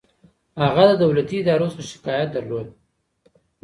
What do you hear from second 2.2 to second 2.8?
درلود.